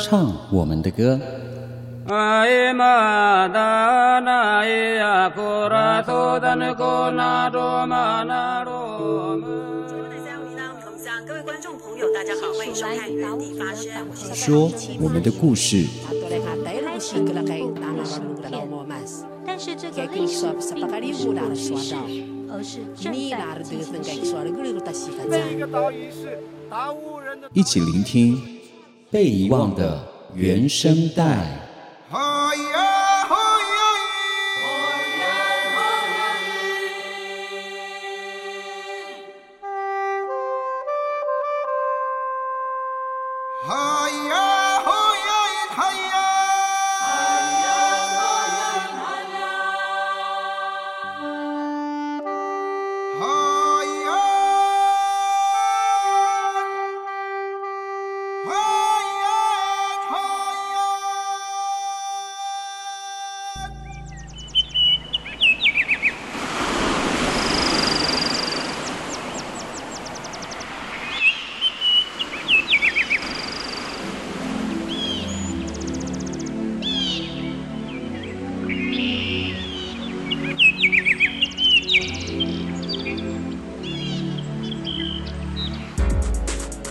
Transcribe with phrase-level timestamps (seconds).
[0.00, 1.18] 唱我们的歌。
[11.26, 13.90] 各位观众朋友，大家好，欢迎收看《原地发声》，
[14.34, 15.86] 说我们的故事。
[19.60, 21.96] 但是这个历史并不是
[22.48, 24.00] 而是正在进行
[26.12, 26.38] 时。
[27.52, 28.40] 一起聆听
[29.10, 30.00] 被遗忘的
[30.32, 31.57] 原声带。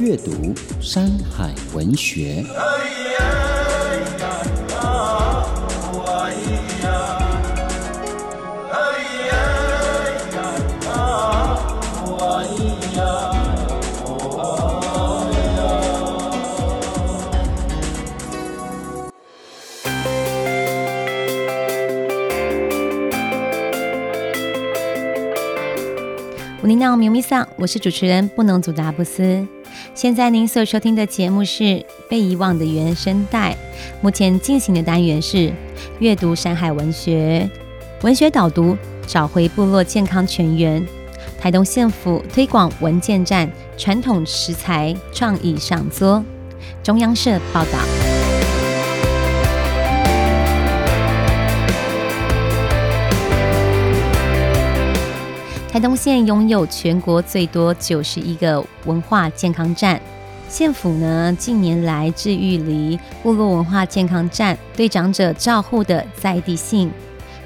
[0.08, 0.32] 阅读
[0.80, 2.42] 山海文学。
[26.64, 29.46] 乌尼娜米米桑，我是主持人布农族的阿布斯。
[29.98, 31.64] 现在您所收听的节目是
[32.08, 33.54] 《被遗忘的原声带》，
[34.00, 35.52] 目前进行的单元是
[35.98, 37.50] 阅读山海文学，
[38.04, 38.78] 文学导读，
[39.08, 40.86] 找回部落健康全员。
[41.40, 46.24] 台东县府推广文件站传统食材创意上桌。
[46.84, 47.97] 中央社报道。
[55.78, 60.02] 台东县拥有全国最多九十一个文化健康站，
[60.50, 66.90] 县府呢近年来致力于部落文化健康站对长者照护的在地性，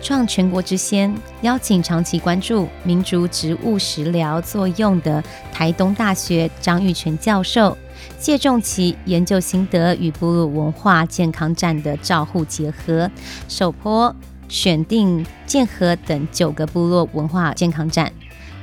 [0.02, 5.22] 创全国之先，邀请长期关注民族植物食疗作用的
[5.52, 7.78] 台东大学张玉泉教授，
[8.18, 13.12] 借重其研究心得与部落文化健康站的照护结合，
[13.50, 14.16] 首波
[14.48, 18.10] 选定建和等九个部落文化健康站。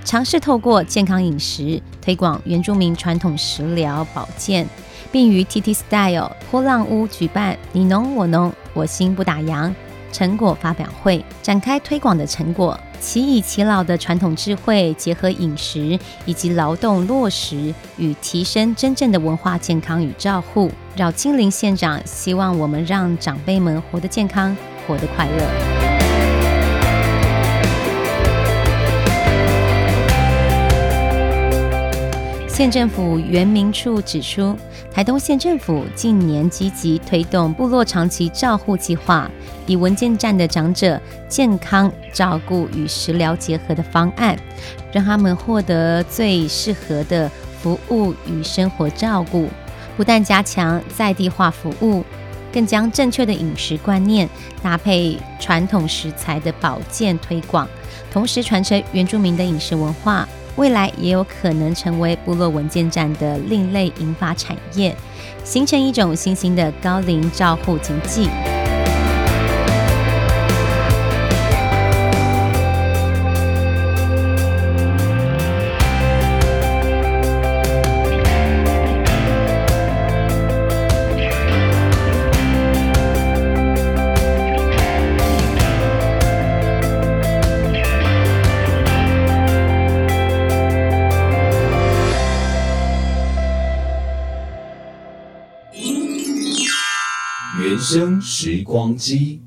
[0.09, 4.67] 尝试透过健康饮食推广原住民传统食疗保健，
[5.13, 9.71] 并于 TT Style 波浪屋举办“你农我农，我心不打烊”
[10.11, 12.81] 成果发表会，展开推广的成果。
[12.99, 20.71] 其以其老的传统智慧结合饮食以及劳动落实，与提升真正的文化健康与照护。
[20.97, 25.78] 饶庆铃县长希望我们让长辈们活得健康，活得快乐。
[32.59, 34.59] 县政府原民处指出，
[34.93, 39.31] 台东县政府近年积极推动部落长期照护计划，
[39.65, 44.37] 以文件站的长者健康照顾与食疗结合的方案，
[44.91, 47.31] 让他们获得最适合的
[47.63, 49.49] 服务与生活照顾。
[49.97, 52.05] 不但加强在地化服务，
[52.53, 54.29] 更将正确的饮食观念
[54.65, 57.69] 搭配传统食材的保健推广，
[58.11, 60.29] 同时传承原住民的饮食文化。
[60.59, 64.95] 未来也有可能成为部落文件站的另类银发产业，
[65.45, 68.29] 形成一种新兴的高龄照护经济。
[97.91, 99.41] 生时光机。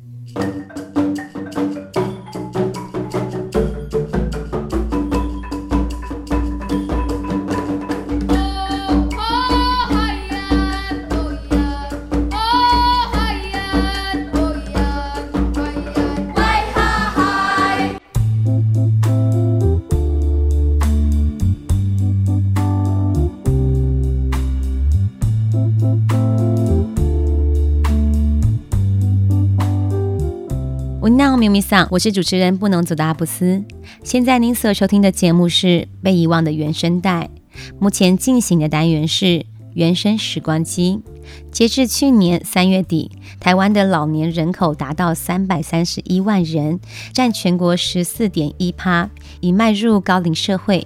[31.90, 33.64] 我是主持人不能走的阿布斯。
[34.04, 35.68] 现在您所收听的节目是
[36.04, 37.30] 《被遗忘的原声带》，
[37.80, 39.46] 目前进行的单元是。
[39.74, 41.00] 原声时光机，
[41.50, 43.10] 截至去年三月底，
[43.40, 46.82] 台湾的老年人口达到三百三十一万人，
[47.14, 49.10] 占全国十四点一趴，
[49.40, 50.86] 已迈入高龄社会。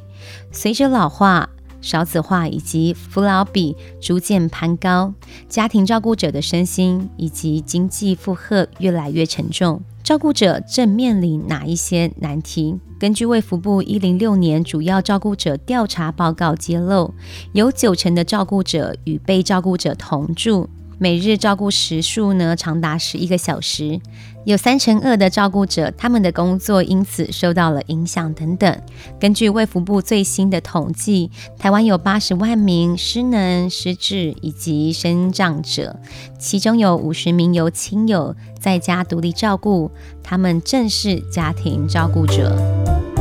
[0.52, 1.50] 随着老化、
[1.82, 5.16] 少子化以及扶老比逐渐攀高，
[5.50, 9.82] 家庭照顾者的身心以及经济负荷越来越沉重。
[10.06, 12.80] 照顾者正面临哪一些难题？
[13.00, 17.12] 根据卫福部一零六年主要照顾者调查报告揭露，
[17.54, 20.70] 有九成的照顾者与被照顾者同住。
[20.98, 24.00] 每日照顾时数呢，长达十一个小时，
[24.46, 28.82] 有三成二的照顾者，他们的工作因此受到了影响等等。
[29.20, 36.00] 根据卫福部最新的统计，台湾有八十万名失能、失智以及身障者，
[36.40, 39.92] 其中有五十名由亲友在家独立照顾，
[40.24, 43.15] 他们正是家庭照顾者。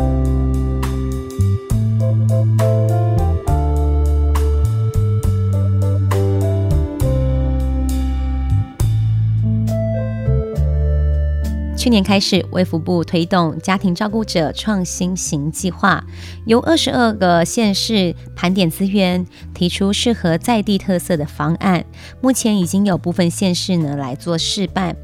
[11.84, 16.02] 去年开始，卫福部推动家庭照顾者创新型计划，
[16.46, 21.84] 由二十二个县市盘点资源，提出适合在地特色的方案。
[22.22, 24.96] 目前已经有部分县市呢来做试办，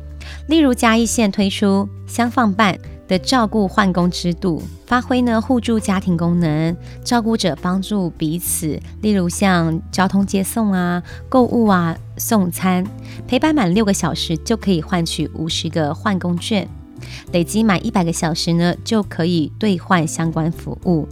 [0.48, 2.78] 例如嘉义县推出相放办
[3.10, 11.96] 的照顾换工制度，发挥呢互助家庭功能，照顾者帮助彼此，例如像交通接送啊、购物啊。
[12.16, 12.86] 送餐
[13.26, 16.68] 陪伴满六个小时就可以换取五十个换工券，
[17.32, 21.08] 累积满一百个小时呢就可以兑换相关服务。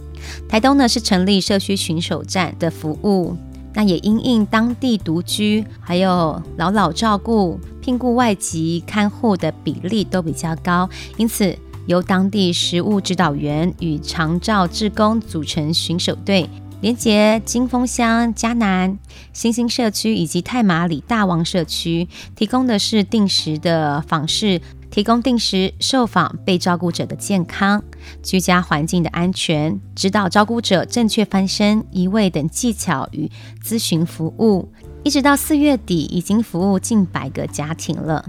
[0.47, 3.35] 台东呢是成立社区巡守站的服务，
[3.73, 10.87] 那也因应当地独居还有老老照顾、聘雇外籍看护的比例都比较高，
[11.17, 16.49] 因此由当地食务指导员与长照志工组成巡守队。
[16.81, 18.97] 连接金峰乡、嘉南、
[19.33, 27.83] 新兴社区以及太马里大王社区，提供的是定时的访视，提供定时受访被照顾者的健康、
[28.23, 33.29] 居家环境的安全，指导照顾者正确翻身、移位等技巧与
[33.61, 34.71] 咨询服务。
[35.03, 38.23] 一直到四月底，已经服务近百个家庭了。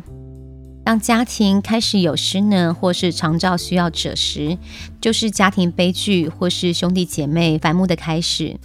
[0.83, 4.59] 当家庭开始有失能或是长照需要者时，
[5.01, 8.59] 就是家庭悲剧或是兄弟姐妹反目的开始。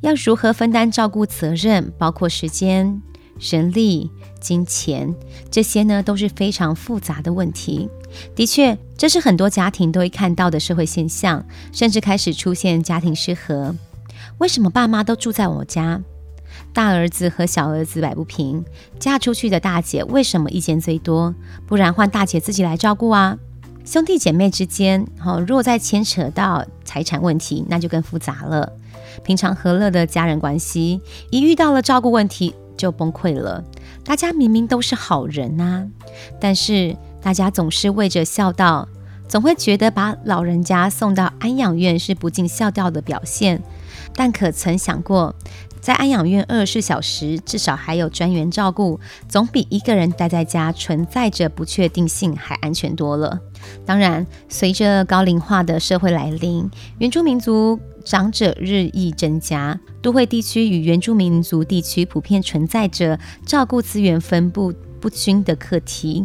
[0.00, 3.02] 要如何分担照顾责任，包括时间、
[3.40, 4.10] 人力、
[4.40, 5.12] 金钱，
[5.50, 7.88] 这些呢都是非常复杂的问题。
[8.36, 13.74] 的确，这是很多家庭都会看到的社会现象，甚至开始出现家庭失和。
[14.38, 16.00] 为什么爸妈都住在我家？
[16.72, 18.64] 大儿子和小儿子摆不平，
[18.98, 21.34] 嫁出去的大姐为什么意见最多？
[21.66, 23.38] 不然换大姐自己来照顾啊！
[23.84, 28.72] 兄弟姐妹之间，哈，若再牵扯到财产问题，那就更复杂了。
[29.22, 33.62] 平常和乐的家人关系，一遇到了照顾问题就崩溃了。
[34.04, 35.86] 大家明明都是好人呐，
[36.40, 38.88] 但是大家总是为着孝道，
[39.28, 43.62] 总会觉得把老人家送到安养院是不尽孝道的表现。
[44.14, 45.34] 但可曾想过？
[45.82, 53.40] 在安养院二十四小时，至少还有专员照顾，总比一个人待在家存在着不确定性还安全多了。
[53.84, 66.24] 当然，随着高龄化的社会来临，原住民族长者日益增加，都会地区与原住民族地区普遍存在着照顾资源分布不均的课题。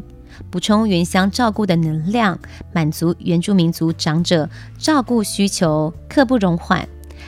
[0.52, 2.38] 补充原乡照顾的能量，
[2.72, 4.48] 满足原住民族长者
[4.78, 6.88] 照顾需求，刻不容缓。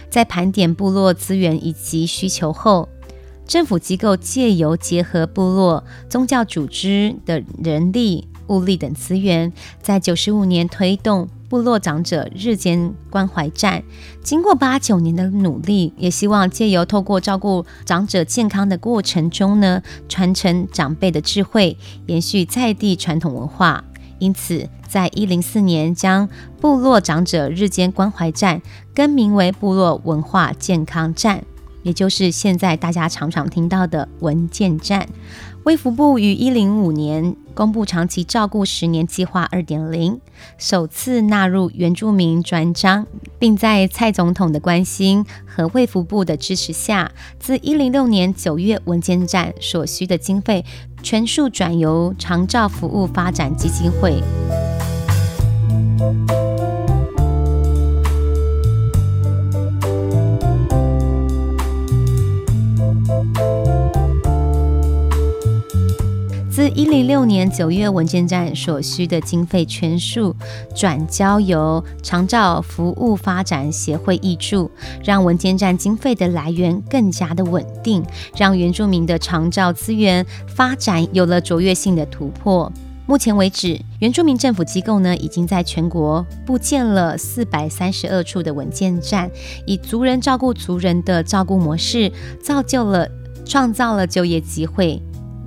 [0.10, 2.90] 在盘点部落资源以及需求后，
[3.46, 9.52] 政府机构借由结合部落宗教组织的人力、物力等资源，
[9.82, 13.84] 在九十五年推动部落长者日间关怀站。
[14.24, 23.84] 经过八九年的努力，也希望借由透过照顾长者健康的过程中呢，传承长辈的智慧，延续在地传统文化。
[24.20, 26.30] 因此，在一零四年将
[26.62, 28.62] 部落长者日间关怀站
[28.94, 31.44] 更名为部落文化健康站，
[31.84, 35.08] 也就是现在大家常常听到的文件站。
[35.70, 40.20] 卫福部于一零五年公布长期照顾十年计划二点零，
[40.58, 43.06] 首次纳入原住民专章，
[43.38, 50.66] 并在蔡总统的关心和卫福部的支持下，自一零六年九月文健站所需的经费
[51.04, 54.24] 全数转由长照服务发展基金会。
[66.60, 70.36] 自一零六年九月文件站所需的经费全数
[70.76, 74.70] 转交由长照服务发展协会挹注，
[75.02, 78.04] 让文件站经费的来源更加的稳定，
[78.36, 82.70] 让原住民的长照资源发展有了卓越性的突破。
[83.06, 89.32] 目前为止，原住民政府机构呢，已经在全国布建了四百三十二处的文件站，
[89.66, 92.12] 以族人照顾族人的照顾模式，
[92.44, 93.08] 造就了
[93.46, 95.02] 创造了就业机会，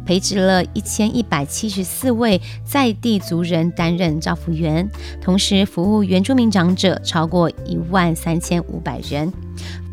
[0.05, 4.89] 培植了一千一百七十四位在地族人担任照服员，
[5.21, 9.33] 同时服务原住民长者超过一万三千五百人。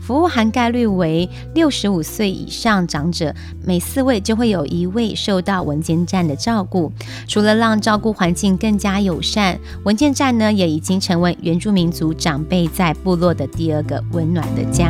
[0.01, 3.31] 服务涵盖率为六十五岁以上长者，
[3.63, 6.91] 每四位就会有一位受到文件站的照顾。
[7.27, 14.89] 除了让照顾环境更加友善，文件站呢也已经成为原住民族长辈在部落的第二个温暖的家。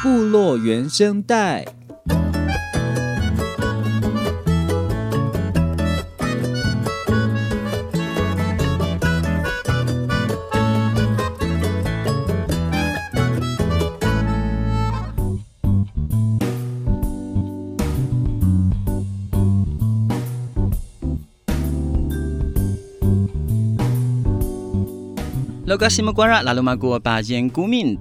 [0.00, 1.64] 部落原声带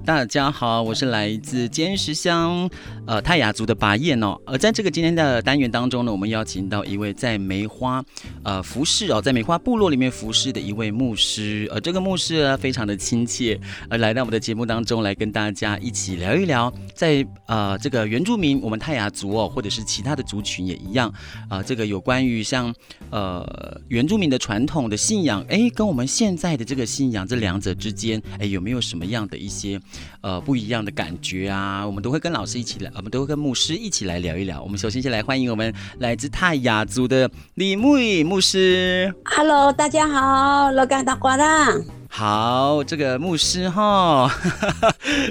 [0.03, 2.67] 大家好，我是来自坚石乡。
[3.07, 4.39] 呃泰雅族的巴彦哦。
[4.45, 8.03] 而在这个今天的单元当中呢，我们邀请到一位在梅花
[8.43, 13.59] 呃服饰哦，在梅花部落里面服饰的一位牧师，呃这个牧师呢非常的亲切，
[13.89, 21.09] 而来到我们的节目当中来跟大家一起聊一聊，在呃这个原住民我们泰雅族哦，或者是其他的族群也一样
[21.49, 22.73] 啊、呃，这个有关于像
[23.09, 27.57] 呃原住民的传统的信仰，哎，跟我们现在的这个信仰这两。
[27.59, 29.81] 者之间，哎，有没有什么样的一些
[30.21, 31.83] 呃不一样的感觉啊？
[31.83, 34.59] 我们都会跟老师一起来，我们都会跟牧师一起来聊一聊。
[34.59, 39.13] 我们首先先来欢迎我们来自泰雅族的李木仪牧师。
[39.23, 41.75] Hello，大家好，老干大瓜啦。
[42.09, 44.27] 好，这个牧师哈，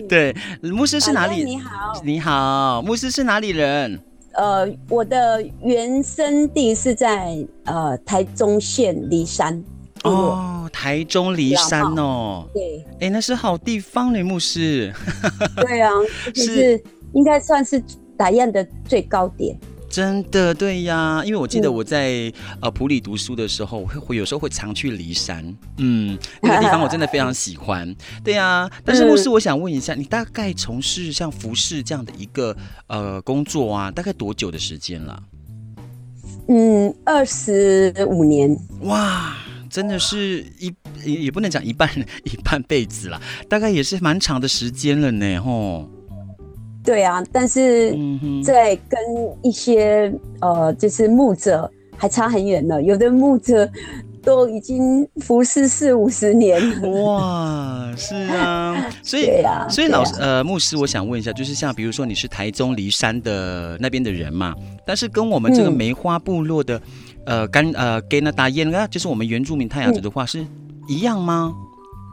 [0.09, 0.33] 对，
[0.63, 1.43] 牧师是哪里？
[1.43, 4.01] 你好，你好，牧师是哪里人？
[4.35, 9.61] 呃，我的原生地是在呃台中县梨山。
[10.05, 14.95] 哦，台中梨山哦，对，哎，那是好地方呢，牧师。
[15.57, 15.91] 对啊，
[16.33, 16.81] 是
[17.17, 17.83] 应该算是
[18.17, 19.59] 打样的最高点。
[19.89, 22.31] 真的，对呀，因为我记得我在
[22.61, 27.95] 呃普里读书的时候，会会有时候会常去骊山，嗯，那个地方我真的非常喜欢。
[28.23, 32.55] 对呀，但是牧师，我想问一下，你大概从事像服饰这样的一个
[32.89, 35.23] 呃工作啊，大概多久的时间了？
[36.49, 38.55] 嗯，二十五年。
[38.83, 39.35] 哇！
[39.71, 40.73] 真的是一
[41.05, 41.89] 也也不能讲一半
[42.25, 45.89] 一半辈子啦，大概也是蛮长的时间了呢，吼。
[46.87, 47.91] 对啊，但是
[48.43, 48.99] 在跟
[49.43, 53.69] 一些呃，就是牧者还差很远呢，有的牧者
[54.23, 56.89] 都已经服侍四五十年了。
[57.03, 64.55] 哇，是啊， 所以啊，所以老师、啊、呃牧师，我想问一下，就是像比如说你是台中梨山的那边的人嘛，
[64.87, 66.79] 但是跟我们这个梅花部落的。
[66.79, 66.83] 嗯
[67.27, 70.47] 呃，干呃，给那打烟啊，就是我们原住民泰雅族的话是
[70.87, 71.53] 一样吗？
[71.53, 71.59] 嗯、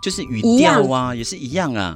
[0.01, 1.95] 就是语调啊，也是一样啊。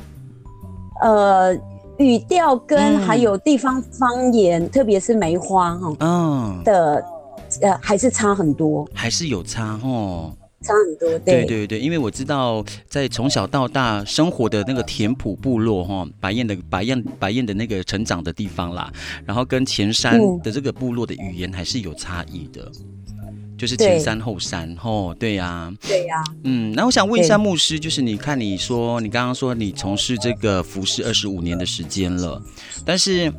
[1.02, 1.52] 呃，
[1.98, 6.62] 语调跟还有地方方言，嗯、特别是梅花哈，嗯。
[6.64, 7.04] 的，
[7.62, 11.20] 呃，还是差很多，还是有差哦，差很多。
[11.20, 11.46] 对。
[11.46, 18.92] 对对，因为我知道在从小到大生活的那个田埔部落哈，白燕的白燕白燕的那个成长的地方啦，
[19.26, 22.72] 然后跟前山的这个部落的语言还是有差异的。
[23.58, 32.42] 就是前山后山，吼，对呀，对呀，嗯，那我想问一下牧师，就是你看你说你刚刚说你从事这个服饰二十五年的时间了，
[32.86, 33.34] 但是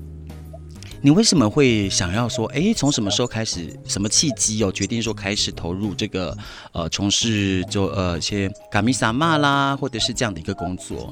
[1.01, 6.37] 你为什么会想要说，哎，从什么时候开始，什么契机哦，决定说开始投入这个
[6.73, 11.09] 呃从事就呃一些嘎米萨玛啦，或者是这样的一个工作？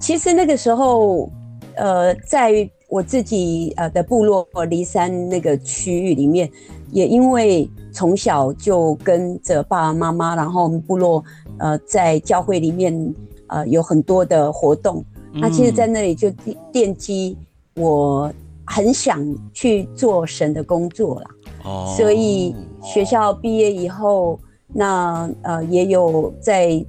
[0.00, 1.30] 其实那个时候，
[1.76, 6.50] 呃，在我自己呃的部落离山那个区域里面，
[6.90, 7.70] 也因为。
[7.90, 11.24] 从小就跟着爸爸妈妈，然后我们部落
[11.56, 13.14] 呃在教会里面
[13.48, 15.04] 呃有很多的活动。
[15.32, 16.28] 嗯、那其实，在那里就
[16.72, 17.36] 奠基，
[17.74, 18.30] 我
[18.64, 21.30] 很想去做神的工作啦。
[21.64, 21.92] 哦。
[21.96, 26.84] 所以学校毕业以后，那呃也有在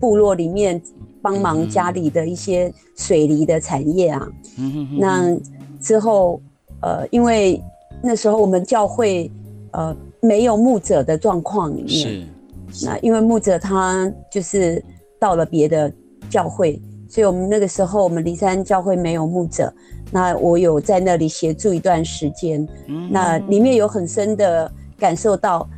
[0.00, 0.82] 部落里面
[1.22, 4.28] 帮忙家里的一些水泥的产业啊。
[4.58, 4.88] 嗯。
[4.98, 5.36] 那
[5.78, 6.40] 之后，
[6.80, 7.62] 呃，因为
[8.02, 9.30] 那时候我们教会
[9.72, 12.86] 呃没有牧者的状况里面，是。
[12.86, 14.82] 那因为牧者他就是
[15.18, 15.90] 到了别的
[16.28, 19.72] 教会，所以我们那个时候我们梨山教会没有牧者。
[20.10, 25.68] 那我有在那里协助一段时间，嗯、那里面有很深的感受到，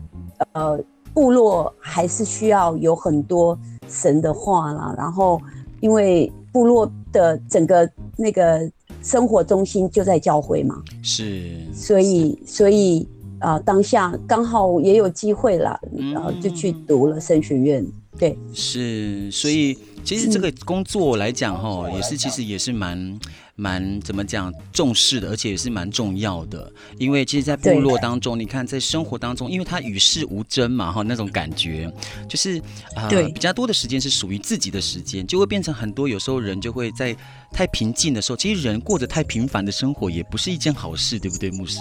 [0.52, 0.78] 呃，
[1.12, 4.94] 部落还是需要有很多神的话啦。
[4.97, 5.40] 然后，
[5.80, 8.70] 因为部落的整个那个
[9.02, 13.09] 生活中心就在教会嘛，是，所以，所以
[13.40, 15.80] 啊、呃，当下刚好也有机会了，
[16.12, 17.85] 然后就去读了神学院。
[18.18, 23.18] 对，是，所以其实这个工作来讲，哈、嗯，也是其实也是蛮。
[23.61, 31.93] 蛮怎么讲重视的，而且也是蛮重要的，因为其实，在部落当中，你看在生活当中，因为他与世无争嘛，哈，那种感觉
[32.26, 32.59] 就是
[32.97, 37.14] 啊、呃，比较多的时间是属于自己的时间，就会变成很多有时候人就会在
[37.52, 41.81] 太平静的时候，其实人过着太平凡的生活也不是一件好事，对不对，牧师？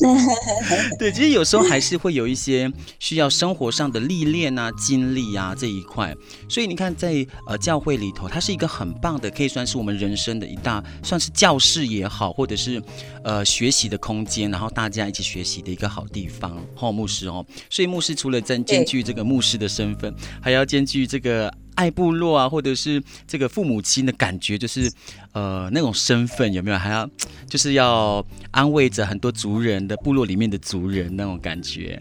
[0.98, 6.14] 对，其实有时候还是会有一些需要生活上的历练啊、经历啊这一块，
[6.48, 10.82] 所以你看在，在呃教会里头，它是一个很棒的，可以算是我们人生的一大。
[11.02, 12.82] 算是教室也好，或者是
[13.26, 16.56] 呃学习的空间，然后大家一起学习的一个好地方。
[16.76, 21.52] 哦，牧师哦，所以牧师除了在兼具这个牧师的身份，还要兼具这个。
[21.76, 24.90] 爱部落啊，或者是这个父母亲的感觉，就是
[25.32, 26.78] 呃那种身份有没有？
[26.78, 27.06] 还要
[27.46, 32.00] 就是要安慰着很多族人的部落里面的族人那种感觉。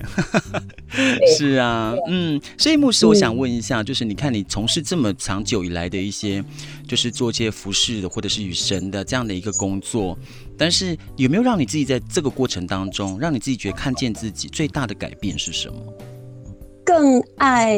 [1.38, 6.42] 是啊，嗯，所以牧师，我想问一下，就是你看你从事这么长久以来的一些，
[6.88, 10.18] 就是做一些服饰的，或者是与神的这样的一个工作，
[10.58, 15.76] 但是有没有让你自己在这个过程当中，让你自己觉得看见自己最大的改变是什么？
[16.84, 17.78] 更爱。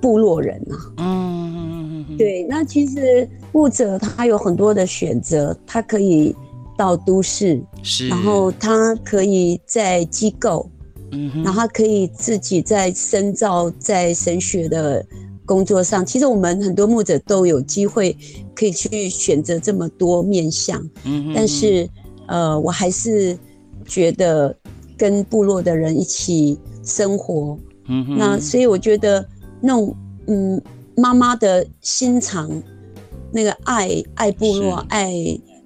[0.00, 6.32] 部落人啊，嗯，对，那其实牧者他有很多的选择，他可以
[6.76, 10.70] 到都市，是，然后他可以在机构，
[11.10, 15.04] 嗯，然后他可以自己在深造在神学的
[15.48, 16.06] 工作上。
[16.06, 18.16] 其实我们很多牧者都有机会
[18.54, 21.88] 可以去选择这么多面向，嗯，但是
[22.28, 23.36] 呃，我还是
[23.84, 24.54] 觉得
[24.96, 27.58] 跟部落的人一起生活，
[27.88, 29.26] 嗯，那所以我觉得。
[29.60, 29.92] 那种
[30.28, 30.62] 嗯，
[30.96, 32.48] 妈妈的心肠，
[33.32, 35.12] 那个爱爱部落、爱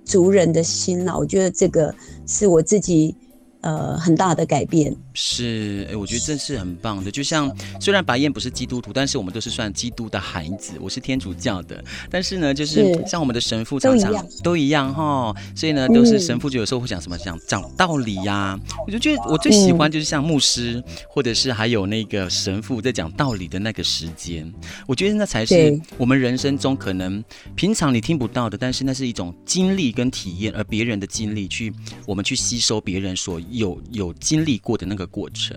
[0.03, 1.95] 族人的心啊，我觉得这个
[2.27, 3.15] 是我自己。
[3.63, 7.09] 呃，很大的改变是，哎、欸，我觉得这是很棒的。
[7.09, 7.49] 就像
[7.81, 10.73] 虽然白燕不是基督徒，但是我们都是算基督的孩子。
[10.81, 15.33] 我是天主教的，但是呢，就是像我们的神父常常都一样哈。
[15.55, 18.61] 所以呢，都是神父就有时候会讲什么讲讲道理呀、啊。
[18.85, 24.53] 我就觉得我最喜欢就是像牧师，或者是还有那个神父在讲道理的那个时间。
[24.89, 27.23] 我觉得那才是我们人生中可能
[27.55, 31.73] 平常你听不到的，但是那是一种经历跟体验，而别人的经历去
[32.07, 33.41] 我们去吸收别人所。
[33.53, 35.57] 有有经历过的那个过程，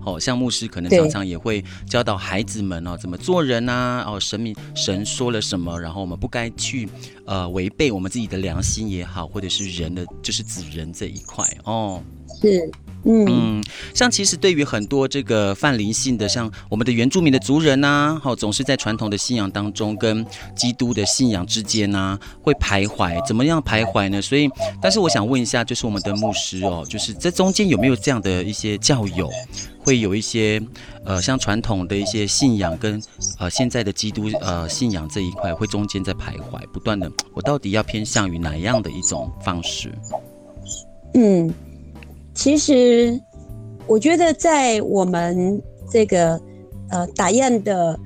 [0.00, 4.04] 好、哦、像牧师可能常常也会教导孩子们哦，怎么做人啊？
[4.06, 6.88] 哦，神明神说了什么，然后我们不该去
[7.26, 12.02] 呃违背我们自己的良心也好，或者是人的就是指人这一块哦。
[12.40, 12.70] 是。
[13.04, 13.62] 嗯，
[13.94, 24.20] 像其实对于很多这个泛灵性的，像我们的原住民的族人呐、好，总是在传统的信仰当中跟基督的信仰之间呢、会徘徊，怎么样徘徊呢？
[24.20, 24.50] 所以，
[24.82, 29.30] 但是我想问一下，就是我们的牧师哦，就是这中间有没有这样的一些教友，
[29.78, 30.60] 会有一些
[31.06, 33.02] 呃，像传统的一些信仰跟
[33.38, 39.90] 呃现在的基督呃信仰这一块，会中间在徘徊，不断的，我到底要偏向于哪样的一种方式？
[41.14, 41.50] 嗯。
[42.40, 43.20] 其实，
[43.86, 46.40] 我觉得在我们这个
[46.88, 48.00] 呃打样的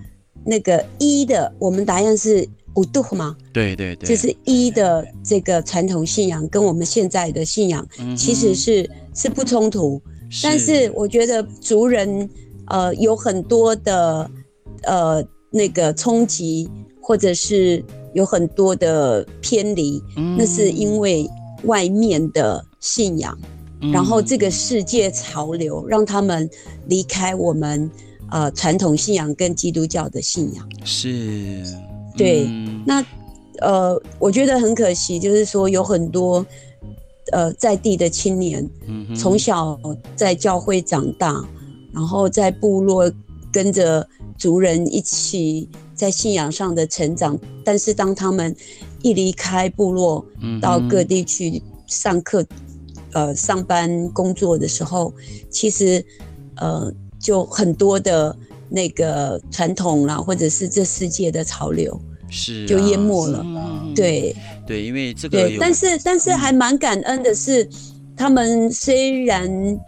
[0.44, 2.44] 那个一的，我们打样是
[2.74, 3.36] 五度嘛？
[3.52, 10.02] 对对对，就是一的这个传统信仰跟我们现在的信仰其实是是不冲突，
[10.42, 12.28] 但是我觉得族人
[12.66, 14.28] 呃有很多的
[14.82, 16.68] 呃那个冲击，
[17.00, 20.02] 或者是有很多的偏离，
[20.36, 21.24] 那是因为
[21.66, 23.38] 外面的信仰。
[23.92, 26.48] 然后这个世界潮流让他们
[26.86, 27.90] 离开我们
[28.30, 30.68] 呃传统信仰跟基督教的信仰。
[30.84, 31.62] 是，
[32.16, 32.46] 对，
[32.86, 33.04] 那
[33.60, 36.44] 呃我觉得很可惜，就是说有很多
[37.32, 38.68] 呃在地的青年，
[39.16, 39.78] 从小
[40.14, 41.44] 在教会长大，
[41.92, 43.10] 然后在部落
[43.52, 44.06] 跟着
[44.38, 48.54] 族人一起在信仰上的成长，但是当他们
[49.02, 50.24] 一离开部落，
[50.60, 52.44] 到各地去上课。
[53.14, 55.14] 呃，上班工作的时候，
[55.48, 56.04] 其实，
[56.56, 58.36] 呃，就很多的
[58.68, 61.98] 那个传统啦，或者是这世界的潮流，
[62.28, 63.40] 是、啊、就淹没了。
[63.44, 64.34] 嗯、对。
[64.66, 67.68] 对，因为这个对，但是但是还蛮感恩的是，
[68.16, 69.78] 他们虽然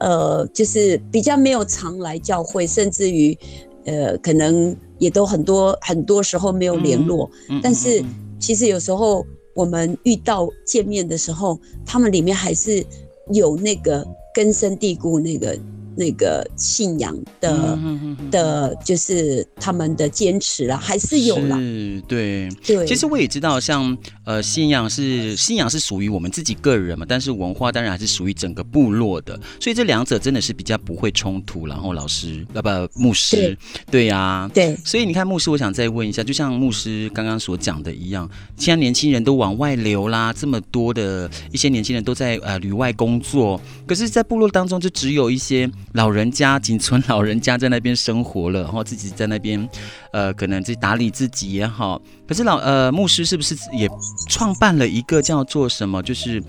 [0.00, 3.38] 呃就是比较没有常来教会，甚至于
[3.84, 8.02] 呃可能也都很多很多时候没有联络，嗯、但是
[8.40, 9.22] 其实有时候
[9.54, 12.84] 我们遇到见面的时候，他们里面还是
[13.30, 15.58] 有那个根深蒂固那个。
[15.96, 21.56] 那个信仰的、嗯、的，就是他们的坚持啊，还是有啦。
[21.58, 22.86] 是，对，对。
[22.86, 31.66] 其实我也知道，像呃，信仰是信仰是属于我们自己个人嘛，但是文化当然还是属于整个部落的，所以这两者真的是比较不会冲突。
[31.66, 33.56] 然后老师，要不牧师，
[33.90, 34.76] 对呀、啊，对。
[34.84, 45.70] 所以你看，牧师，我想再问一下，就像牧师刚刚所讲的一样，现在年轻人都往外流啦，这么多的一些年轻人都在呃旅外工作，可是，在部落当中就只有一些。
[45.94, 49.68] 老人家仅存老人家在那边生活了，然后自己在那边，
[50.12, 52.00] 呃，可能自己打理自己也好。
[52.26, 53.88] 可是老呃牧师是不是也
[54.28, 56.42] 创办了一个叫做什么，就是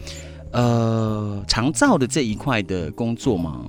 [0.51, 3.65] 呃长照的这一块的工作吗？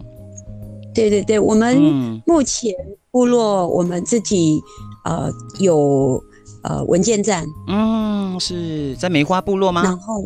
[0.95, 1.77] 对对对，我们
[2.25, 2.73] 目前
[3.11, 4.63] 部落我们自己
[5.05, 6.23] 呃有
[6.63, 9.83] 呃文件站，嗯，是在梅花部落吗？
[9.83, 10.25] 然后。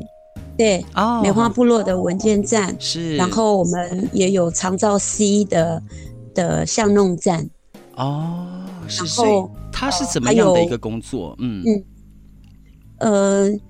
[0.59, 5.81] 对，哦，梅花部落的文件站是，然后我们也有长照 C 的
[6.35, 7.49] 的巷弄站，
[7.94, 8.44] 哦，
[8.88, 11.37] 是，然后它是怎么样的一个工作？
[11.38, 11.62] 嗯。
[11.64, 11.85] 嗯，
[12.99, 13.61] 呃，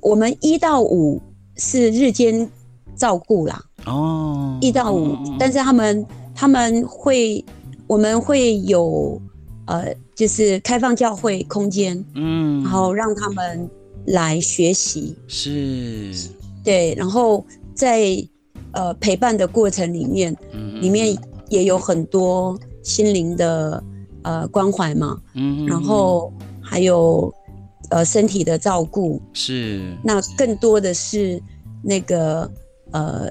[0.00, 1.20] 我们一到五
[1.56, 2.50] 是日间
[2.96, 7.44] 照顾啦，哦，一到五，但是他们他们会，
[7.86, 9.20] 我们会有
[9.66, 13.68] 呃，就是开放教会空间，嗯，然后让他们。
[14.06, 15.16] 来学习。
[15.26, 16.12] 是，
[16.62, 18.06] 对，然后在
[18.72, 21.16] 呃陪伴的过程里面，嗯，里面
[21.48, 23.82] 也有很多心灵的
[24.22, 27.32] 呃关怀嘛，嗯，然后还有
[27.90, 29.20] 呃身体的照顾。
[29.32, 31.40] 是，那更多的是
[31.82, 32.50] 那个
[32.92, 33.30] 呃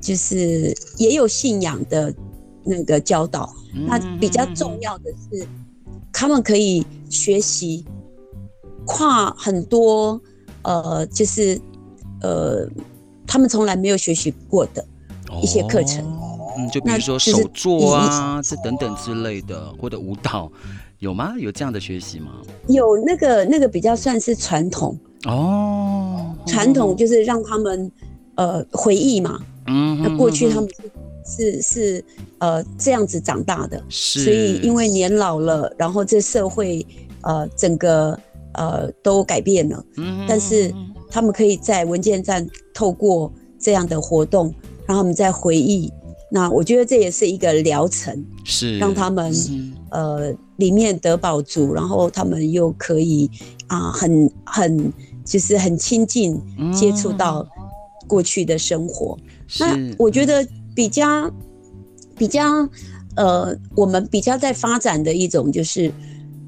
[0.00, 2.14] 就是也有信仰的
[2.64, 5.46] 那个教导，嗯，那比较重要的是
[6.12, 7.84] 他们可以学习。
[8.86, 10.20] 跨很多，
[10.62, 11.60] 呃，就是，
[12.22, 12.68] 呃，
[13.26, 14.84] 他们从来没有学习过的
[15.42, 16.04] 一些课程，
[16.56, 20.50] 嗯，就比如说手作啊，这等等之类的，或者舞蹈，
[20.98, 21.34] 有吗？
[21.40, 22.32] 有这样的学习吗？
[22.68, 27.90] 有那个那个比较算是传统哦，传统就是让他们
[28.36, 30.68] 呃回忆嘛，嗯，那过去他们
[31.26, 32.04] 是是是
[32.38, 36.86] 呃这样子长大的，是，所以因为年老了，然后这社会
[37.22, 38.18] 呃整个。
[38.54, 40.72] 呃，都改变了，嗯，但是
[41.10, 44.52] 他们可以在文件站透过这样的活动，
[44.86, 45.92] 让他们再回忆。
[46.30, 49.32] 那我觉得这也是一个疗程，是让他们
[49.90, 53.30] 呃里面得饱足，然后他们又可以
[53.66, 54.92] 啊、呃，很很
[55.24, 56.40] 就是很亲近
[56.72, 57.46] 接触到
[58.08, 59.16] 过去的生活。
[59.60, 61.30] 那我觉得比较
[62.16, 62.68] 比较
[63.16, 65.92] 呃，我们比较在发展的一种就是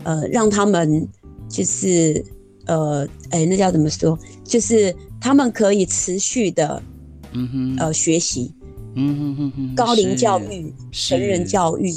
[0.05, 1.09] 呃，让他们。
[1.48, 2.24] 就是
[2.66, 4.18] 呃，哎、欸，那叫怎么说？
[4.42, 6.82] 就是他们可以持续的，
[7.32, 8.52] 嗯哼，呃，学习，
[8.94, 11.92] 嗯哼哼哼，高龄教育、成人教育，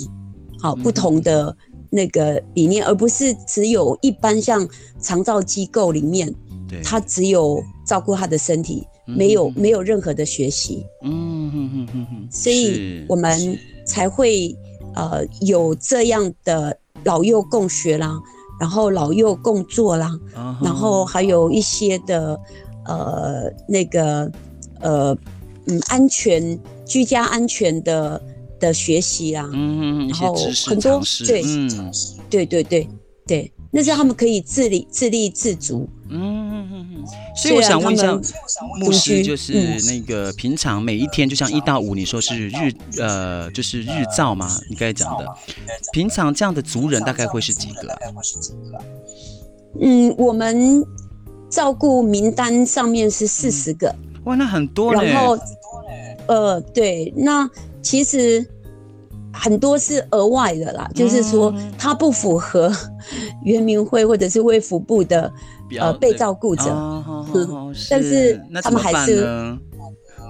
[0.59, 1.55] 好，不同的
[1.89, 4.67] 那个理念，而不是只有一般像
[4.99, 6.33] 长照机构里面，
[6.67, 13.57] 对，他只有照顾他的身体，没有没有任何的学习，嗯哼哼哼哼，所以我们
[13.87, 14.55] 才会
[14.93, 18.19] 呃有这样的老幼共学啦。
[18.59, 20.65] 然后老幼共坐啦，uh-huh.
[20.65, 22.39] 然后还有一些的，
[22.85, 24.31] 呃，那个，
[24.81, 25.17] 呃，
[25.65, 28.21] 嗯，安全居家安全的
[28.59, 31.91] 的学习啦，嗯，然后很多对、嗯，
[32.29, 32.87] 对对对
[33.25, 36.38] 对，那是他们可以自理自立自足，嗯。
[37.35, 38.13] 所以我想问一下，
[38.79, 39.53] 牧师就是
[39.87, 44.49] 那个平常每一天，就像一到五，你说是日呃，就是日照嘛？
[44.69, 45.25] 你刚才讲的，
[45.93, 47.97] 平常这样的族人大概会是几个啊？
[49.79, 50.83] 嗯，我们
[51.49, 53.95] 照顾名单上面是四十个。
[54.25, 55.11] 哇，那很多嘞。
[55.11, 55.37] 然后，
[56.27, 57.49] 呃，对，那
[57.81, 58.45] 其实
[59.31, 62.71] 很多是额外的啦，就是说他不符合
[63.45, 65.31] 原民会或者是卫福部的。
[65.77, 69.25] 呃，被照顾者，哦嗯，但是他们还是，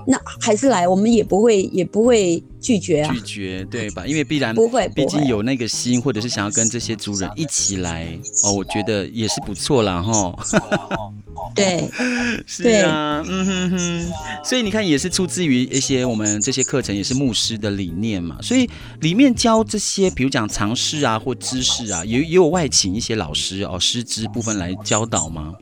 [0.08, 4.06] 那还是来，我们也不会，也不会拒绝啊，拒绝对吧？
[4.08, 10.36] 因为必然不会，毕竟有那个心，或者是想要跟这些族人一起来哦，我觉得也是不错啦哈。
[11.56, 11.90] 对，
[12.46, 14.12] 是啊，嗯哼哼。
[14.44, 18.38] 所以你看，也是出自于一些我们这些课程，也是牧师的理念嘛。
[18.42, 18.70] 所以
[19.02, 25.54] 里面教这些，比如讲常识啊或知识啊，也也有外请一些老师哦，师资部分来教导吗？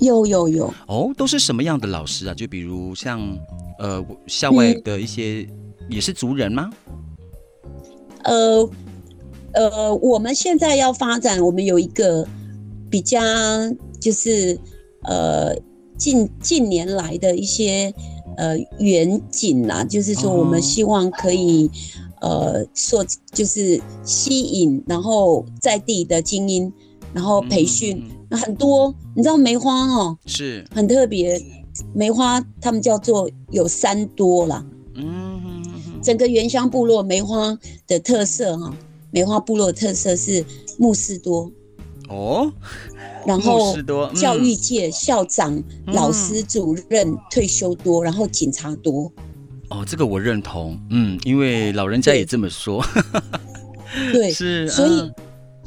[0.00, 0.72] 有有有。
[0.86, 2.34] 哦，都是什么样的老师啊？
[2.34, 3.20] 就比如像
[3.78, 5.46] 呃校外的一些，
[5.88, 6.70] 也是族人吗？
[8.24, 8.70] 呃。
[9.54, 12.24] 呃，我们现在要发展，我们有一个
[12.90, 13.18] 比较
[14.00, 14.58] 就是
[15.02, 15.54] 呃
[15.96, 17.92] 近近年来的一些
[18.36, 21.70] 呃远景啦，就是说我们希望可以
[22.20, 26.72] 呃说就是吸引，然后在地的精英，
[27.12, 30.64] 然后培训，那很多你知道梅花哦，是。
[30.74, 31.40] 很特别，
[31.94, 35.40] 梅花他们叫做有三多啦，嗯，
[36.02, 38.74] 整个原乡部落梅花的特色哈。
[39.10, 40.44] 梅花部落的特色是
[40.78, 41.50] 牧师多。
[42.10, 42.52] 哦，
[43.28, 43.76] 然后
[44.14, 49.12] 教育界校长、嗯、老师、主任退休多，然后警察多。
[49.68, 52.82] 哦，这个我认同，嗯，因为老人家也这么说。
[54.14, 55.12] 对， 是，所以，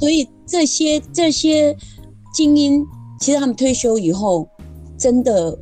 [0.00, 1.76] 所以这些这些
[2.34, 2.84] 精英，
[3.20, 4.48] 其实他们退休以后，
[4.98, 5.56] 真的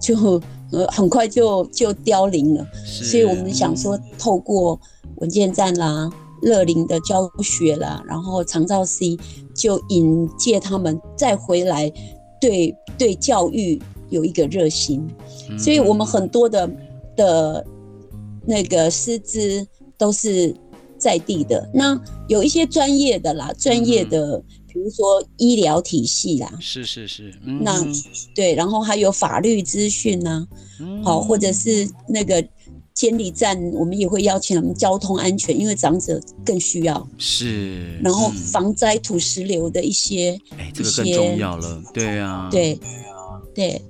[0.00, 2.66] 就呃很快就就凋零了。
[2.84, 4.80] 所以我们想说，透过
[5.18, 6.10] 文件站啦。
[6.44, 9.18] 乐龄的教学啦，然后长照 C
[9.54, 11.88] 就引介他们再回来
[12.38, 13.80] 对，对对教育
[14.10, 15.08] 有一个热心，
[15.48, 16.70] 嗯、所以我们很多的
[17.16, 17.66] 的
[18.46, 20.54] 那个师资都是
[20.98, 21.68] 在地的。
[21.72, 27.72] 那有一些专业的啦，专业的，嗯、比如说医疗体系啦，是是是，嗯、那
[28.34, 30.46] 对，然后还有法律资讯呐，
[31.02, 32.46] 好，或者是那个。
[32.94, 37.08] 监理站，我们也会邀请他们交通安全，因为长者更需要。
[37.18, 41.82] 是，然后防灾土石流的一些，哎、嗯，这个更重要了。
[41.92, 42.78] 对啊，对，
[43.52, 43.82] 对，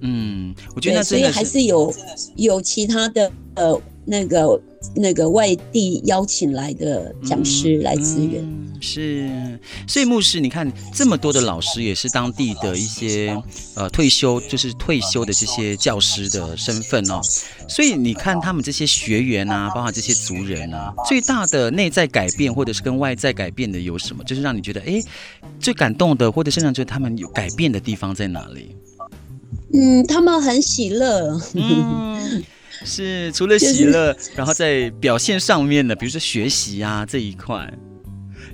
[0.00, 1.94] 嗯，我觉得所以还是有
[2.36, 4.60] 有其他的呃那个
[4.96, 8.42] 那个外地邀请来的讲师来支援。
[8.42, 13.40] 嗯嗯是，所以牧师，你看这么多的老师，也是当地的一些
[13.76, 17.20] 呃退休，就是退休的这些教师的身份哦。
[17.68, 24.24] 所以你看他们这些学员啊，包括这些族人啊，最大的内在改变，或者是跟外在改变的有什么？
[24.24, 25.00] 就是让你觉得哎，
[25.60, 28.74] 最感动的，或者是让觉得他们有改变的地方在哪里？
[29.72, 31.40] 嗯，他们很喜乐。
[31.54, 32.42] 嗯，
[32.86, 37.72] 是除了喜乐，然后在表现上面的，比如说学习啊这一块。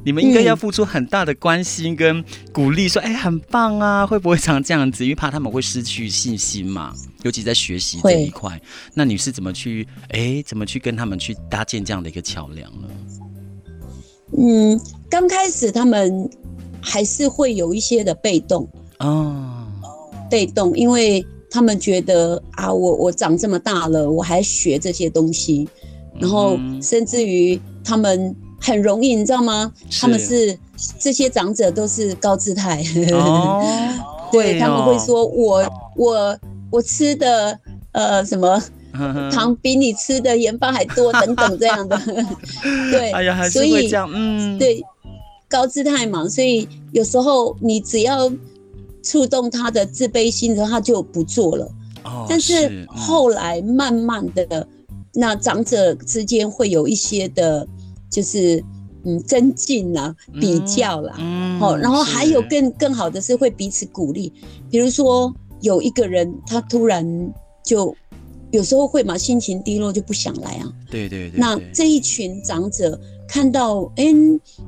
[0.04, 5.04] 你们应该要付出很大的关心跟鼓励，说：“哎、嗯，很棒啊！”会不会常这样子？
[5.04, 8.58] 因为怕他们会失去信心嘛，尤其在学习这一块。
[8.94, 9.86] 那你是怎么去？
[10.10, 12.88] 哎，怎么去跟他们去搭建这样的一个桥梁呢？
[14.38, 16.30] 嗯，刚开始他们
[16.80, 18.68] 还是会有一些的被动
[19.00, 19.66] 哦，
[20.30, 25.68] 被动，因为他们觉得啊，我我长这么大了，我还学这些东西，
[26.20, 28.34] 然后甚至于他们。
[28.60, 29.72] 很容易，你知道吗？
[30.00, 30.58] 他们是
[30.98, 32.82] 这些长者都是高姿态，
[33.12, 33.64] 哦、
[34.32, 36.36] 对，他们会说我我
[36.68, 37.56] 我吃的
[37.92, 38.60] 呃什么
[39.30, 41.96] 糖比你吃的盐巴还多等等这样的，
[42.90, 44.84] 对，哎呀，还是会这样，嗯，对，
[45.48, 48.28] 高姿态嘛，所以有时候你只要
[49.08, 51.64] 触动他的自卑心的时候，他就不做了。
[52.04, 54.68] 哦，但是后来慢慢的，嗯、
[55.14, 57.66] 那长者之间会有一些的。
[58.10, 58.64] 就是
[59.04, 64.32] 嗯，增进啦，比较啦，嗯，好，然后还有更更好的是会彼此鼓励。
[64.70, 67.04] 比如说有一个人他突然
[67.62, 67.94] 就
[68.50, 70.72] 有时候会嘛，心情低落就不想来啊。
[70.90, 71.38] 对对对。
[71.38, 74.06] 那这一群长者看到，哎，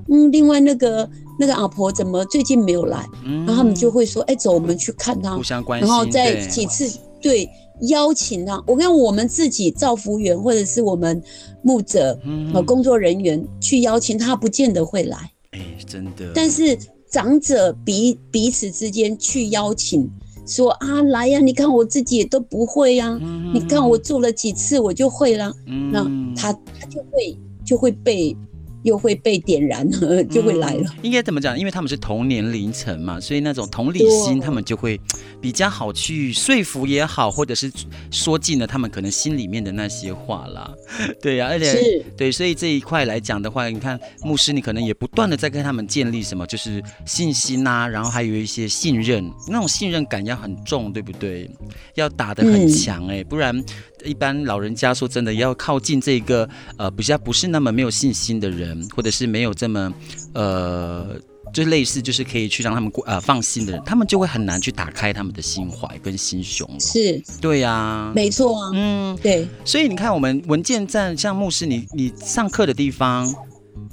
[0.09, 1.09] 嗯，另外那个
[1.41, 3.05] 那个阿婆怎么最近没有来？
[3.25, 5.35] 然后他们就会说，哎，走，我们去看她。
[5.35, 5.89] 互相关心。
[5.89, 7.49] 然后再几次对。
[7.89, 11.19] 邀请他，我看我们自己造福员或者是我们
[11.63, 12.15] 牧者
[12.53, 15.17] 和工作人员去邀请他，不见得会来。
[15.53, 16.31] 哎，真的。
[16.35, 20.07] 但是长者彼彼此之间去邀请，
[20.47, 23.19] 说啊来呀，你看我自己也都不会呀，
[23.55, 25.51] 你看我做了几次我就会了，
[25.91, 26.05] 那
[26.37, 28.37] 他他就会就会被。
[28.83, 30.83] 又会被点燃了， 就会来了。
[30.83, 31.59] 嗯、应该怎么讲？
[31.59, 35.01] 因为他们是同年龄层嘛，所以那种同理心，他们就会
[35.41, 37.71] 比较好去说服也好，或者是
[38.11, 40.73] 说尽了他们可能心里面的那些话啦。
[41.21, 51.51] 对呀、啊，而且是对，所以这一块来讲的话，你看牧师，你可能也不断的在跟他们建立什么，就是信心呐、啊，然后还有一些信任，那种信任感要很重，对不对？
[51.95, 53.65] 要打得很强哎、欸，嗯、不然。
[54.05, 59.93] 一般老人家说真的，要靠近这个呃比较不是那么没有信心的人，或者是没有这么
[60.35, 61.17] 呃
[61.53, 66.79] 就类似就是可以去让他们过呃放心的人，他们就会很难去打开他们的心怀跟心胸了。
[66.79, 69.49] 是，对呀、啊，没错啊，嗯，对。
[69.65, 73.29] 所以你看，我们文件站像牧师你，你你上课的地方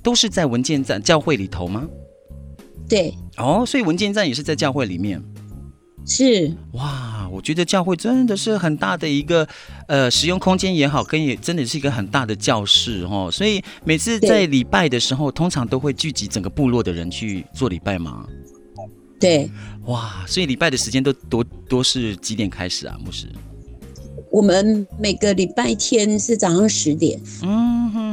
[0.04, 1.88] 都是在文件站教会里头吗？
[2.88, 3.14] 对。
[3.38, 5.20] 哦，所以文件站也是在教会里面。
[6.06, 6.56] 是。
[6.74, 7.17] 哇。
[7.32, 9.48] 我觉得教会真的是很大的一个，
[9.88, 13.30] 呃，使用空间也好，跟也真的是一个很大的教室哦。
[13.32, 18.26] 所以每次在礼拜的时候，通常都会聚集整个部落的人去做礼拜吗？
[19.20, 19.50] 对，
[19.86, 22.96] 哇，所以礼拜的时间都多多是几点开始啊？
[23.04, 23.28] 牧师？
[24.30, 27.20] 我们每个礼拜天是早上十点。
[27.42, 28.07] 嗯哼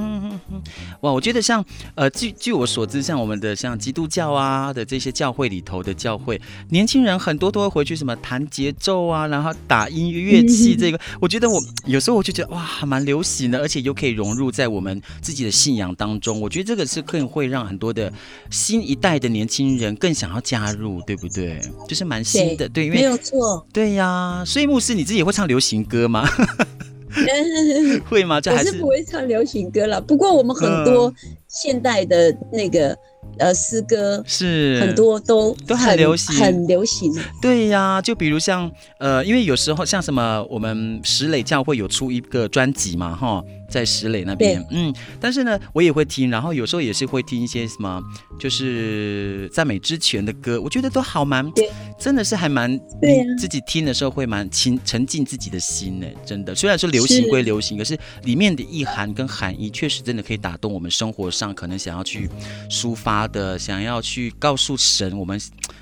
[1.00, 10.76] 哇，我觉得像呃，据据我所知，像我们的像基督教啊的这些教会里头的教会，年轻人很多都会回去什么弹节奏啊，然后打音乐乐器。
[10.76, 16.40] 这个、嗯、我觉得我有时候我就觉得哇，还蛮流行的，而且又可以融入在我们自己的信仰当中。
[16.40, 18.12] 我觉得这个是更会让很多的
[18.50, 21.60] 新一代的年轻人更想要加入，对不对？
[21.88, 24.42] 就是蛮新的，对，对，因为没有错，对呀。
[24.46, 26.28] 所以牧师你自己也会唱流行歌吗？
[28.08, 28.40] 会吗？
[28.44, 30.00] 我是不会唱流行歌了。
[30.00, 31.12] 不过我们很多
[31.48, 32.96] 现代的那个
[33.38, 37.12] 呃诗歌是很多都都很流行，很流行。
[37.40, 43.44] 对呀，就比如像呃，因为有时候像什么，我们石磊教会有出一个专辑嘛，哈。
[43.66, 48.00] 在石磊那边，嗯，但是呢，我也会听，然后有时候也是会听一些什么，
[48.38, 51.50] 就是赞美之泉的歌，我觉得都好蛮，
[51.98, 56.54] 真的是还蛮，对、啊，自己听的时候会蛮沉沉浸自己的心呢，真的。
[56.54, 62.30] 虽然说流行归流行，可是里面的意涵跟含义确实真的可以打动我们生活上可能想要去
[62.70, 65.40] 抒发的，想要去告诉神我们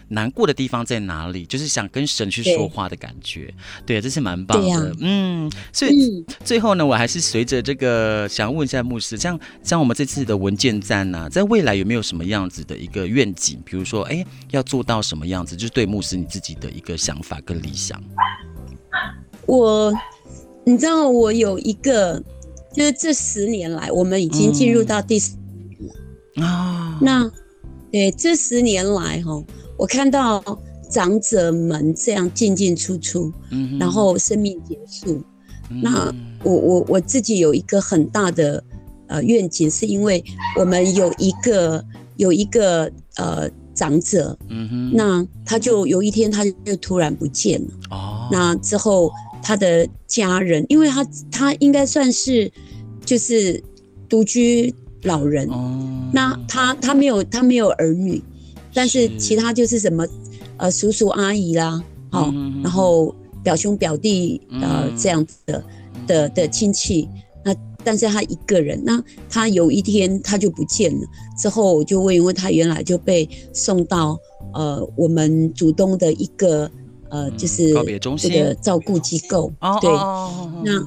[0.09, 3.53] 难过的地方在哪里，就是想跟神去说话的感觉，
[3.85, 5.53] 对，对这是蛮棒的，啊、嗯。
[5.73, 7.83] 所以最后呢，我还是随着这个。
[7.83, 13.59] 个想问一下牧师，像像我们这次的文件站呢、啊，在未来有没有什么样子的一个愿景？
[13.65, 15.57] 比如说，哎，要做到什么样子？
[15.57, 18.01] 就是对牧师你自己的一个想法跟理想。
[19.47, 19.93] 我，
[20.65, 22.23] 你知道，我有一个，
[22.73, 25.19] 就是这十年来，我们已经进入到第
[26.37, 26.99] 啊。
[26.99, 27.31] 嗯、那，
[27.90, 29.42] 对，这十年来哈，
[29.77, 30.42] 我看到
[30.90, 35.23] 长者们这样进进出出，嗯，然后生命结束。
[35.83, 38.62] 那我我我自己有一个很大的
[39.07, 40.23] 呃愿景，是因为
[40.59, 41.83] 我们有一个
[42.16, 49.11] 有一个呃长者，嗯哼，那他就有一天他就突然不见了，哦，那之后
[49.42, 52.53] 他的家人，因为他他应该算是
[53.03, 53.62] 就是
[54.11, 58.23] 独居老人，哦，那他他没有他没有儿女，
[58.75, 60.07] 但是其他就是什么
[60.57, 63.15] 呃叔叔阿姨啦，好，然后。
[63.45, 65.65] 表兄表弟，呃，这样子的
[66.07, 67.09] 的的亲戚，
[67.45, 71.01] 那但是他一个人，那他有一天他就不见了，
[71.37, 74.17] 之后我就问，因为他原来就被送到
[74.55, 76.71] 呃我们主东的一个
[77.11, 77.75] 呃就是
[78.17, 79.91] 这个照顾机构，对，
[80.62, 80.81] 那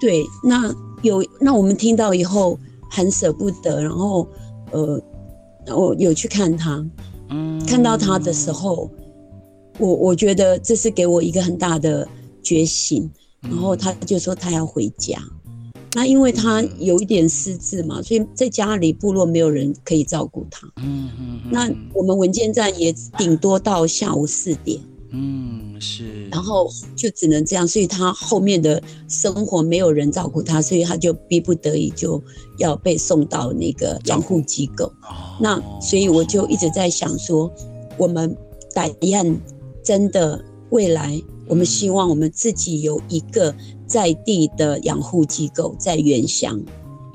[0.00, 2.58] 对那有那我们听到以后
[2.90, 4.28] 很舍不得，然后
[4.72, 5.00] 呃
[5.74, 6.84] 我有去看他，
[7.30, 8.90] 嗯看到他的时候。
[9.80, 12.06] 我我觉得这是给我一个很大的
[12.44, 15.18] 觉醒，然后他就说他要回家，
[15.94, 20.64] 那因为他有一点失智嘛，所以在家里部落没有人可以照顾他。
[20.76, 21.40] 嗯嗯。
[21.50, 24.80] 那我们文件站也顶多到下午四点。
[25.10, 26.28] 嗯，是。
[26.30, 32.22] 然后就只能这样，所以他后面的生活没有人照顾他，所以他就逼不得已就
[32.58, 34.90] 要被送到那个养护机构。
[35.40, 37.52] 那所以我就一直在想说，
[37.98, 38.36] 我们
[38.72, 39.38] 打雁。
[39.84, 43.54] 真的，未来我们希望我们自己有一个
[43.86, 46.58] 在地的养护机构，在原乡，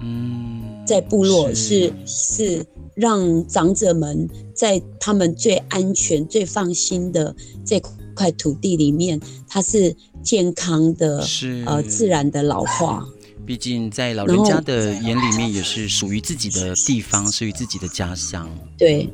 [0.04, 7.80] 嗯，在部落是是，是让长者们在他们最安全、最放心的这
[8.20, 13.06] 块土地里面，它是健康的，是呃自然的老化。
[13.46, 18.50] 毕竟在老人家的眼里面，也是属于自己的地方，属于自己的家乡。
[18.78, 19.10] 对。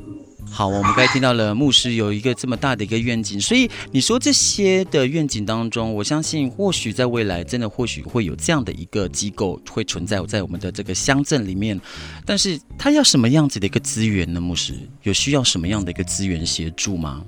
[0.48, 11.80] 好，我们刚才听到了牧师有一个这么大的一个愿景，所以你说这些的愿景当中，我相信或许在未来真的或许会有这样的一个机构会存在在我们的这个乡镇里面，
[12.24, 14.40] 但是他要什么样子的一个资源呢？
[14.40, 17.24] 牧师有需要什么样的一个资源协助吗？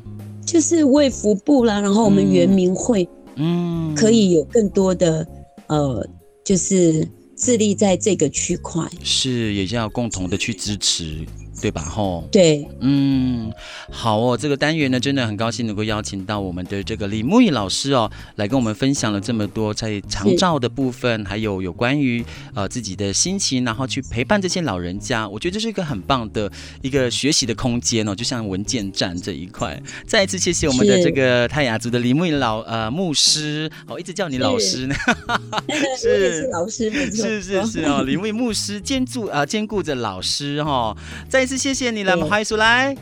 [0.51, 5.27] 就是卫福部啦，然后我们原民会，嗯，可以有更多的
[5.67, 6.09] 呃，
[6.43, 11.27] 就是致力在这个区块，是也要共同的去支持。
[11.61, 11.83] 对吧？
[11.83, 13.53] 吼，对，嗯，
[13.91, 26.49] 好哦，这个单元呢，真的很高兴能够邀请到我们的这个李木易老师哦，来跟我们分享了这么多在长照的部分，还有有关于呃自己的心情，然后去陪伴这些老人家，我觉得这是一个很棒的
[26.81, 29.83] 一个学习的空间哦，就像文件站这一块。
[30.07, 34.95] 再一次谢谢我们的这个泰雅族的李木易老呃牧师，哦，一直叫你老师呢，
[35.99, 40.97] 是，是老师，是是是哦，李木易牧师兼顾呃兼顾着老师哈、哦，
[41.29, 41.48] 再。
[41.49, 42.95] 是谢谢你了，欢迎出来。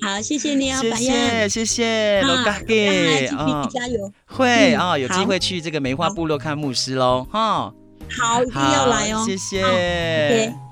[0.00, 3.26] 好，谢谢你啊，谢谢谢谢，罗嘎给。
[3.26, 7.72] 啊，加油，会啊，有机会去这个梅花部落看牧师喽，哈，
[8.18, 9.60] 好，一定要来哦，谢谢，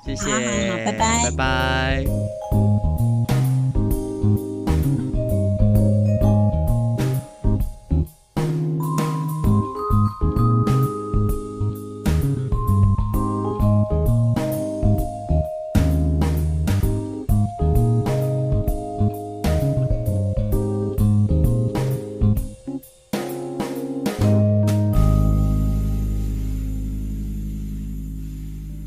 [0.06, 2.63] 谢谢，拜拜，拜拜。